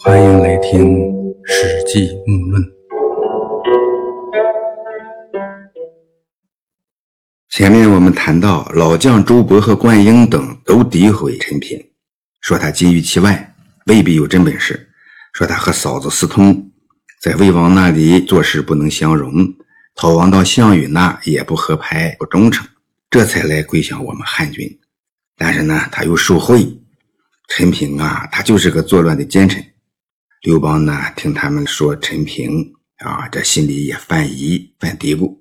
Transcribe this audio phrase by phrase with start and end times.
[0.00, 0.96] 欢迎来听
[1.44, 2.62] 《史记木论》。
[7.48, 11.84] 前面我们谈到，老将周勃和灌婴等都诋毁陈平，
[12.40, 14.76] 说他金玉其外，未必有真本事；
[15.32, 16.70] 说他和嫂子私通，
[17.20, 19.32] 在魏王那里做事不能相容，
[19.96, 22.64] 逃亡到项羽那也不合拍、不忠诚，
[23.10, 24.78] 这才来归降我们汉军。
[25.36, 26.80] 但是呢，他又受贿。
[27.48, 29.64] 陈平啊，他就是个作乱的奸臣。
[30.42, 35.36] 刘邦呢，听他们说陈平啊，这心里也犯疑、犯嘀咕。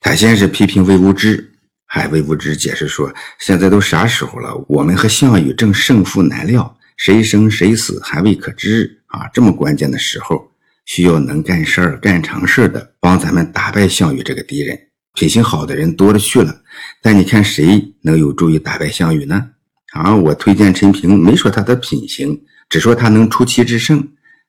[0.00, 1.50] 他先是批评魏无知，
[1.86, 4.54] 还魏无知解释说：“现在都啥时候了？
[4.68, 9.26] 我们和项羽正胜负难料，谁生谁死还未可知啊！
[9.32, 10.52] 这么关键的时候，
[10.84, 14.78] 需要能干事儿、干成事儿的帮咱们打败项羽这个敌人。
[15.14, 16.54] 品行好的人多了去了，
[17.00, 19.52] 但你看谁能有助于打败项羽呢？
[19.94, 24.06] 啊，我推荐陈平，没说他的品行，只说他能出奇制胜。”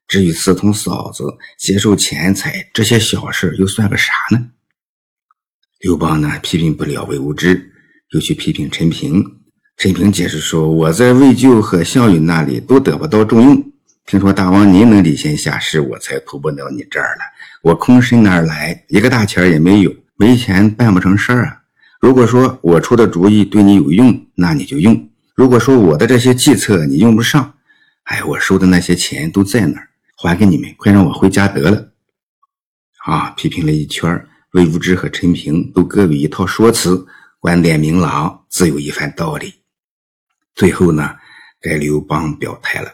[0.08, 1.24] 至于私通嫂子、
[1.58, 4.50] 接受钱财这些小事，又算个啥呢？
[5.80, 7.72] 刘邦呢，批评不了魏无知，
[8.12, 9.24] 又去批评陈平。
[9.78, 13.72] 陈平解释说：“我在魏咎和项羽那里都得不到重用，
[14.06, 17.22] 听说大王您能礼贤下士，我才投奔到你这儿了。
[17.62, 18.86] 我空身哪儿来？
[18.88, 21.58] 一个大钱也没有，没钱办不成事儿啊！
[22.00, 24.96] 如果说我出的主意对你有用，那你就用；
[25.36, 27.56] 如果说我的这些计策你用不上，
[28.04, 31.92] 哎，我收的那些钱都在哪儿？”还给你们，快让我回家得了！
[33.06, 37.06] 啊，批评了一圈，魏无知和陈平都各有一套说辞，
[37.40, 39.54] 观点明朗，自有一番道理。
[40.56, 41.16] 最后呢，
[41.62, 42.92] 该刘邦表态了。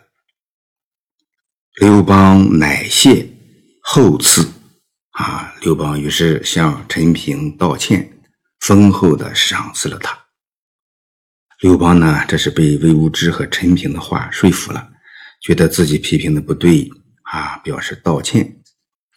[1.79, 3.25] 刘邦乃谢
[3.81, 4.45] 后赐，
[5.11, 8.19] 啊，刘邦于是向陈平道歉，
[8.59, 10.19] 丰厚的赏赐了他。
[11.61, 14.89] 刘邦呢，这是被魏无知和陈平的话说服了，
[15.41, 16.89] 觉得自己批评的不对。
[17.31, 18.57] 啊，表示道歉，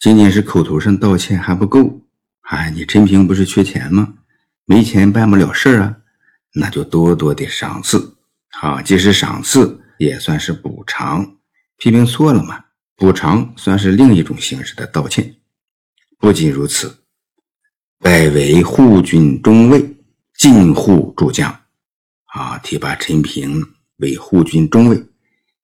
[0.00, 2.00] 仅仅是口头上道歉还不够。
[2.42, 4.14] 哎，你陈平不是缺钱吗？
[4.66, 5.96] 没钱办不了事儿啊，
[6.54, 8.16] 那就多多的赏赐。
[8.60, 11.38] 啊，即使赏赐也算是补偿。
[11.76, 12.64] 批评错了嘛，
[12.94, 15.34] 补偿算是另一种形式的道歉。
[16.20, 16.96] 不仅如此，
[17.98, 19.96] 拜为护军中尉，
[20.38, 21.50] 进护诸将。
[22.26, 23.60] 啊，提拔陈平
[23.96, 25.04] 为护军中尉，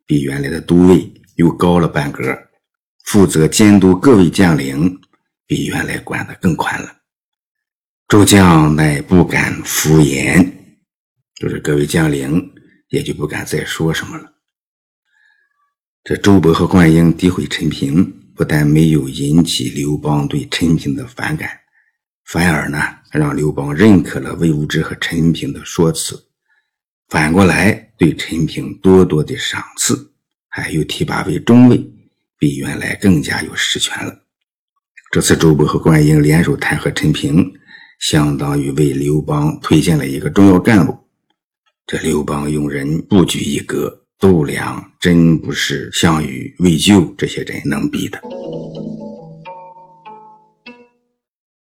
[0.04, 1.14] 比原来的都尉。
[1.40, 2.22] 又高了半格，
[3.04, 5.00] 负责监督各位将领，
[5.46, 6.98] 比原来管得更宽了。
[8.08, 10.52] 诸将乃不敢敷衍，
[11.36, 12.52] 就是各位将领
[12.88, 14.30] 也就不敢再说什么了。
[16.04, 18.04] 这周勃和灌婴诋毁陈平，
[18.36, 21.48] 不但没有引起刘邦对陈平的反感，
[22.26, 22.78] 反而呢
[23.12, 26.22] 让刘邦认可了魏无知和陈平的说辞，
[27.08, 30.09] 反过来对陈平多多的赏赐。
[30.60, 31.84] 还有提拔为中尉，
[32.38, 34.14] 比原来更加有实权了。
[35.10, 37.52] 这次周勃和灌婴联手弹劾陈平，
[37.98, 40.96] 相当于为刘邦推荐了一个重要干部。
[41.86, 48.20] 这刘邦用人不拘一格，度量真不是项羽、魏咎这些人能比的。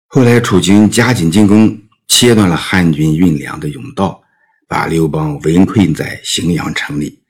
[0.07, 4.23] 后来楚军加紧进攻，切断了汉军运粮的甬道，
[4.67, 7.21] 把刘邦围困在荥阳城里。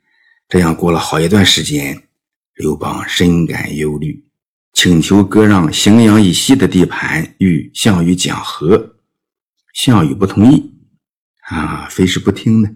[0.49, 2.05] 这样过了好一段时间，
[2.55, 4.25] 刘邦深感忧虑，
[4.73, 8.95] 请求割让荥阳以西的地盘与项羽讲和。
[9.75, 10.73] 项羽不同意，
[11.49, 12.69] 啊，非是不听呢。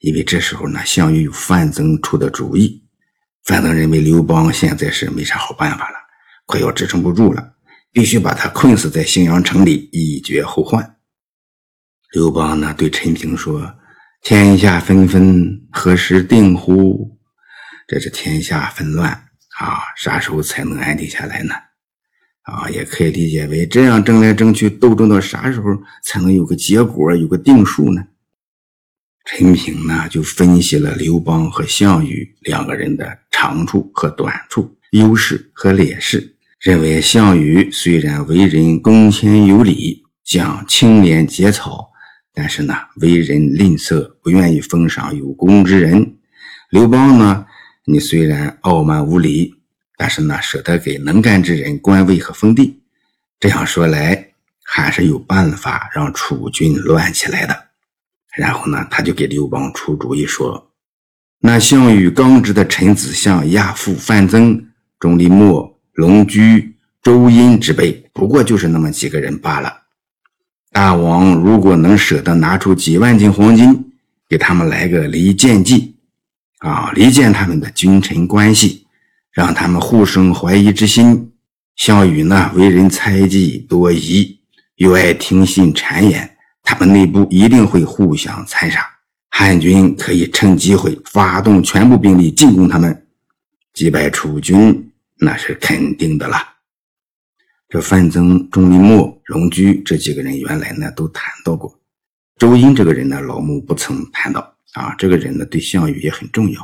[0.00, 2.84] 因为这时候呢，项羽有范增出的主意。
[3.44, 5.96] 范增认为刘邦现在是没啥好办法了，
[6.44, 7.54] 快要支撑不住了，
[7.92, 10.98] 必须把他困死在荥阳城里，以绝后患。
[12.12, 13.74] 刘邦呢，对陈平说。
[14.28, 17.16] 天下纷纷，何时定乎？
[17.86, 19.08] 这是天下纷乱
[19.60, 21.54] 啊，啥时候才能安定下来呢？
[22.42, 28.04] 啊，也可以理解为这样争来争去，斗争到啥时候才能有个结果，有个定数呢？
[29.26, 41.92] 陈平呢，就分析了刘邦和项羽两个人的长处和短处、优势和劣势，认为项羽虽然为人恭谦有礼，讲清廉节操。
[42.38, 46.18] 但是呢，为人吝啬，不愿意封赏有功之人。
[46.68, 47.46] 刘邦呢，
[47.86, 49.54] 你虽然傲慢无礼，
[49.96, 52.82] 但是呢，舍得给能干之人官位和封地。
[53.40, 57.68] 这样说来，还是有办法让楚军乱起来的。
[58.36, 60.72] 然后呢，他就给刘邦出主意说
[61.40, 64.62] ：“那项羽刚直的臣子，像亚父、范增、
[65.00, 69.84] 钟离墨、龙驹、周殷之辈，不过就是那么几个人罢了。”
[70.76, 73.92] 大王如果能舍得拿出几万斤黄金，
[74.28, 75.96] 给他们来个离间计，
[76.58, 78.86] 啊，离间他们的君臣关系，
[79.32, 81.32] 让他们互生怀疑之心。
[81.76, 84.38] 项羽呢，为人猜忌多疑，
[84.74, 88.86] 又爱听信谗言，他们内部一定会互相残杀。
[89.30, 93.06] 汉军可以趁机会发动全部兵力进攻他们，
[93.72, 94.90] 击败楚军，
[95.20, 96.36] 那是肯定的了。
[97.68, 101.78] 这范增、钟离墨、荣居这几个人原来呢都谈到过。
[102.38, 104.94] 周殷这个人呢，老穆不曾谈到啊。
[104.96, 106.60] 这个人呢，对项羽也很重要，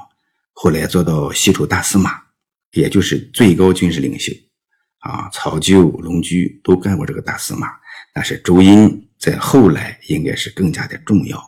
[0.53, 2.21] 后来做到西楚大司马，
[2.73, 4.33] 也就是最高军事领袖。
[4.99, 7.67] 啊，曹咎、龙驹都干过这个大司马，
[8.15, 11.43] 但是周殷在后来应该是更加的重要。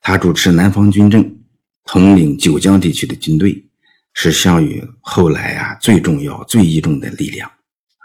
[0.00, 1.36] 他主持南方军政，
[1.84, 3.66] 统领九江地区的军队，
[4.12, 7.50] 是项羽后来啊最重要、最倚重的力量。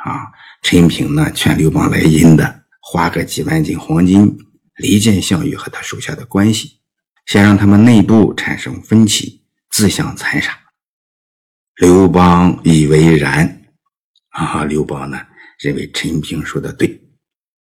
[0.05, 4.37] 啊，陈平呢劝刘邦来阴的，花个几万斤黄金，
[4.75, 6.79] 离间项羽和他手下的关系，
[7.25, 10.57] 先让他们内部产生分歧，自相残杀。
[11.75, 13.55] 刘邦以为然。
[14.29, 15.19] 啊，刘邦呢
[15.59, 17.01] 认为陈平说的对，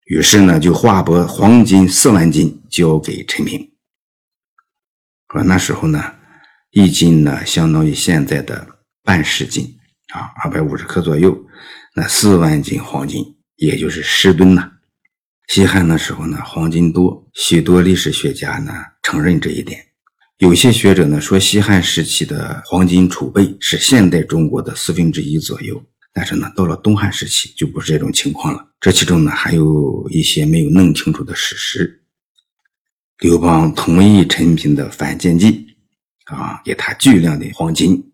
[0.05, 3.71] 于是呢就划拨黄金四万斤交给陈平。
[5.31, 6.15] 说那时候呢，
[6.71, 8.67] 一斤呢相当于现在的
[9.03, 9.77] 半十斤
[10.13, 11.37] 啊，二百五十克左右。
[11.97, 13.23] 那四万斤黄金，
[13.55, 14.69] 也就是十吨呐。
[15.47, 19.79] 西汉的时候呢，黄金多，许多历史学家呢承认这一点。
[20.39, 25.81] 有些学者呢说，西汉时期的黄金储备是现代中国的四分之一左右。
[26.11, 28.67] 但是呢，到了东汉时期就不是这种情况了。
[28.81, 32.01] 这其中呢，还有一些没有弄清楚的事实。
[33.19, 35.65] 刘邦同意陈平的反间计，
[36.25, 38.11] 啊，给他巨量的黄金，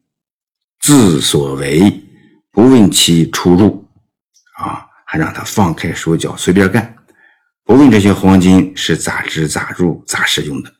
[0.79, 1.91] 自所为，
[2.51, 3.87] 不问其出入，
[4.57, 6.95] 啊，还让他放开手脚随便干，
[7.63, 10.73] 不问这些黄金是咋支咋入咋使用的。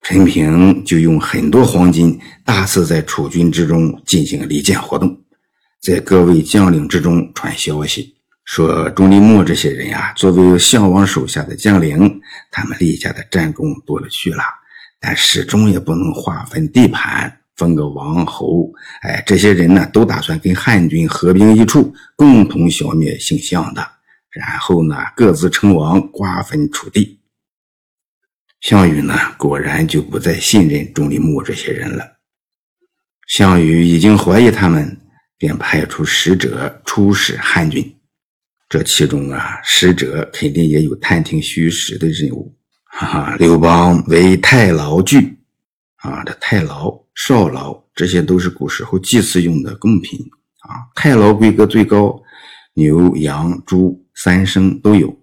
[0.00, 5.20] 陈平就用很多黄金大肆在楚军之中进行离间活动。
[5.80, 8.14] 在各位将领之中传消息，
[8.44, 12.20] 说钟离墨这些人呀，作为项王手下的将领，
[12.50, 14.42] 他们立下的战功多了去了，
[14.98, 18.72] 但始终也不能划分地盘，封个王侯。
[19.02, 23.86] 哎，这些人呢，都打算跟汉军合兵一处，共同消灭姓项的，
[24.30, 27.20] 然后呢，各自称王，瓜分楚地。
[28.60, 32.04] 项羽呢，果然就不再信任钟离墨这些人了。
[33.28, 35.00] 项羽已经怀疑他们。
[35.36, 37.94] 便派出使者出使汉军，
[38.68, 42.56] 这其中啊，使者肯定也有探听虚实的任务。
[42.84, 45.36] 哈哈，刘邦为太牢具，
[45.96, 50.20] 啊，这太牢、少牢，这些都是古时候祭祀用的贡品
[50.60, 50.90] 啊。
[50.94, 52.22] 太牢规格最高，
[52.74, 55.16] 牛、羊、猪三牲都有。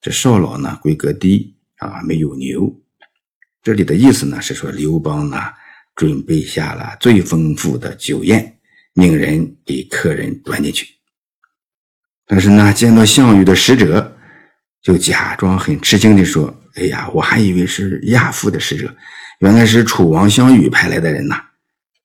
[0.00, 2.74] 这少牢呢，规格低啊，没有牛。
[3.62, 5.38] 这里的意思呢，是说刘邦呢，
[5.94, 8.50] 准备下了最丰富的酒宴。
[8.96, 10.86] 命人给客人端进去，
[12.28, 14.16] 但是呢，见到项羽的使者，
[14.80, 18.94] 就假装很吃惊地说：“哎呀，我还以为是亚父的使者，
[19.40, 21.36] 原来是楚王项羽派来的人呐！”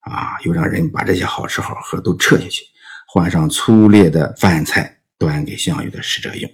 [0.01, 2.63] 啊，又让人把这些好吃好喝都撤下去，
[3.07, 6.49] 换上粗劣的饭菜端给项羽的使者用。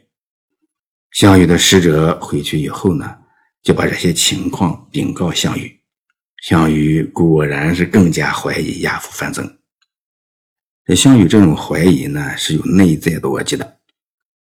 [1.11, 3.17] 项羽的使者回去以后呢，
[3.63, 5.79] 就把这些情况禀告项羽。
[6.41, 9.57] 项羽果然是更加怀疑亚父范增。
[10.85, 13.77] 这项羽这种怀疑呢，是有内在逻辑的。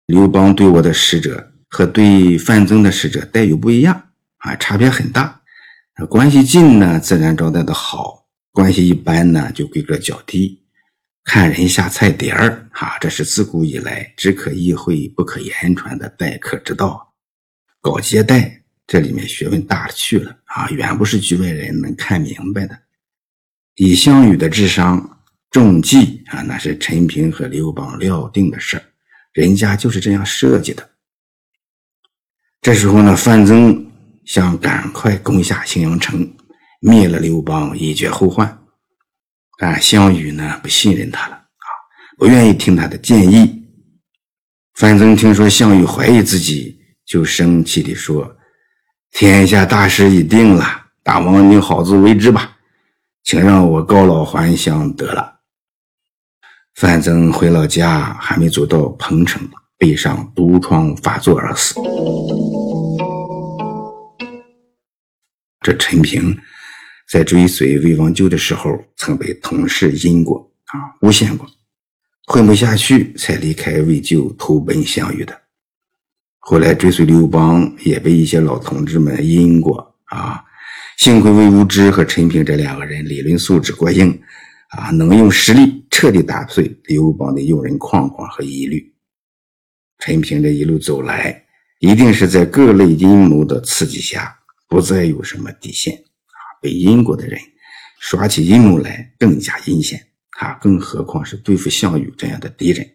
[0.07, 5.41] 刘邦对我的使者和对范增的使者待遇不一样啊，差别很大。
[6.09, 10.61] 关系近呢，自然招待的好；关系一般呢，就规格较低。
[11.23, 17.13] 看人下菜碟儿，哈，这是自古以来只可意会不可言传的待客之道。
[17.81, 22.77] 搞接待，这里面学问大了去了啊，远不是局外人能看明白的。
[23.75, 25.11] 以项羽的智商。
[25.51, 28.83] 中计啊，那是陈平和刘邦料定的事儿，
[29.31, 30.89] 人家就是这样设计的。
[32.61, 33.84] 这时候呢，范增
[34.25, 36.29] 想赶快攻下荥阳城，
[36.81, 38.59] 灭了刘邦，以绝后患。
[39.57, 41.67] 但项羽呢，不信任他了啊，
[42.17, 43.63] 不愿意听他的建议。
[44.73, 48.35] 范增听说项羽怀疑自己，就生气地说
[49.11, 50.65] ：“天下大势已定了，
[51.03, 52.57] 大王你好自为之吧，
[53.23, 55.35] 请让我告老还乡得了。”
[56.75, 61.75] 范增回老家，还没走到彭城，背上毒疮发作而死。
[65.65, 66.37] 这陈平
[67.09, 71.49] 在追随魏王咎的时候，曾被同事阴过啊，诬陷过，
[72.27, 75.41] 混不下去才离开魏咎，投奔项羽的。
[76.37, 80.43] 后来追随刘邦，也被一些老同志们阴过啊。
[80.97, 84.21] 幸亏魏无知和陈平这两个人理论素质过硬。
[84.69, 88.93] 啊，能用实力彻底打碎刘邦的用人框框和疑虑。
[89.97, 91.43] 陈平这一路走来，
[91.79, 94.37] 一定是在各类阴谋的刺激下，
[94.75, 96.35] 不再有什么底线啊！
[96.61, 97.39] 被阴过的人
[98.01, 100.05] 耍起阴谋来更加阴险
[100.37, 100.55] 啊！
[100.55, 102.85] 更何况是对付项羽这样的敌人。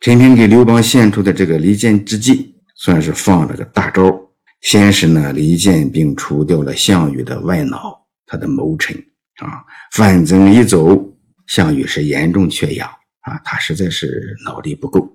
[0.00, 4.04] 陈平给刘邦献出的这个离间之计，算是放了个大招。
[4.60, 8.94] 先是呢离间并除掉了项羽的外脑，他的谋臣
[9.36, 9.64] 啊。
[9.92, 10.94] 范增一走，
[11.46, 12.86] 项羽是严重缺氧
[13.20, 15.10] 啊，他实在是脑力不够。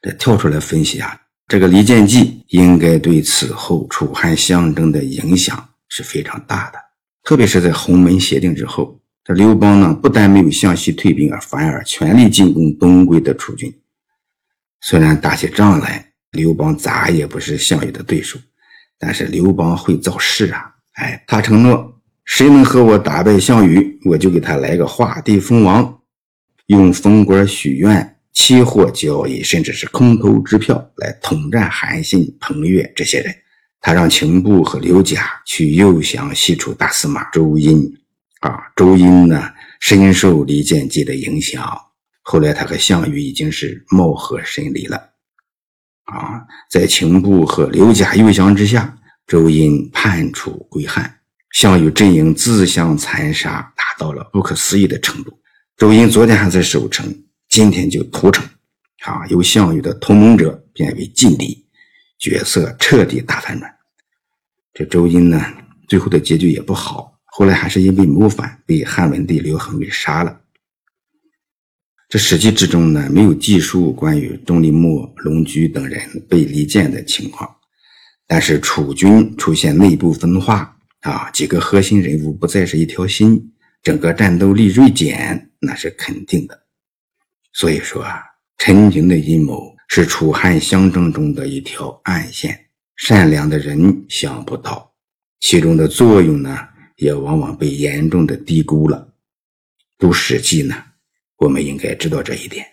[0.00, 6.78] 这跳出来分析啊，这个离间计应该对此后楚汉相争的影响是非常大的。
[7.22, 13.72] 特别是在鸿门协定之后，这刘邦呢不但没有向西退兵，而反而全力进攻东归的楚军。
[14.80, 18.38] 虽然打起仗来，刘邦咋也不是项羽的对手，
[18.98, 20.74] 但是刘邦会造势啊！
[20.94, 26.00] 哎，他承诺，谁能和我打败项羽，我就给他来个画地封王，
[26.66, 28.13] 用封官许愿。
[28.34, 33.34] 期货交易，甚至是空头支票来统战韩信、彭越这些人。
[33.80, 37.80] 他让秦布和刘贾去诱降西楚大司马周殷。
[38.40, 39.50] 啊，周殷呢
[39.80, 41.66] 深受离间计的影响，
[42.22, 44.96] 后来他和项羽已经是貌合神离了。
[46.04, 48.94] 啊，在秦布和刘贾诱降之下，
[49.26, 51.20] 周殷叛楚归汉，
[51.52, 55.32] 项羽阵营自相残杀，达到了不可思议的程度。
[55.78, 57.06] 周殷昨天还在守城。
[57.54, 58.44] 今天就屠城，
[59.04, 61.64] 啊，由项羽的同盟者变为劲敌，
[62.18, 63.72] 角色彻底大反转。
[64.72, 65.40] 这周殷呢，
[65.86, 70.40] 最后的结局也不好，后来还是因为谋反被汉文帝刘恒给杀了。
[72.08, 77.48] 这史记之中呢，没有记述关于钟离昧、龙驹等人被离间的情况，
[78.26, 86.63] 但是楚军出现内部分化，啊，几个核心人物不再是一条心，整个战斗力锐减，那是肯定的。
[87.54, 88.20] 所以说啊，
[88.58, 94.92] 陈平的阴谋是楚汉相争中的一条暗线，善良的人想不到，
[95.38, 96.58] 其中的作用呢，
[96.96, 99.08] 也往往被严重的低估了。
[99.96, 100.74] 读《史记》呢，
[101.36, 102.66] 我们应该知道这一点，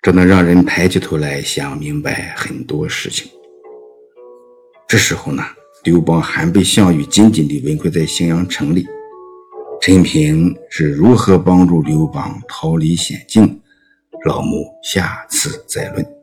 [0.00, 3.28] 这能让人抬起头来想明白很多事情。
[4.86, 5.42] 这时候呢，
[5.82, 8.86] 刘邦还被项羽紧紧地围困在荥阳城里，
[9.80, 13.60] 陈平是如何帮助刘邦逃离险境？
[14.24, 16.17] 老木下次再论。